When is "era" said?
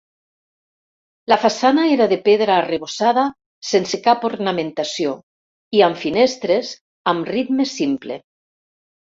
1.95-2.07